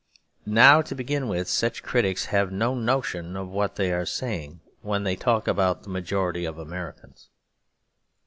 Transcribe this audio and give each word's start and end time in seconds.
Now 0.47 0.81
to 0.81 0.95
begin 0.95 1.27
with, 1.27 1.47
such 1.47 1.83
critics 1.83 2.25
have 2.33 2.51
no 2.51 2.73
notion 2.73 3.37
of 3.37 3.49
what 3.49 3.75
they 3.75 3.91
are 3.93 4.03
saying 4.07 4.61
when 4.81 5.03
they 5.03 5.15
talk 5.15 5.47
about 5.47 5.83
the 5.83 5.89
majority 5.89 6.43
of 6.43 6.57
Americans. 6.57 7.29